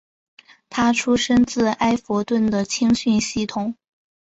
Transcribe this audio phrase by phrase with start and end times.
[0.67, 3.75] 他出身自埃弗顿的青训系统。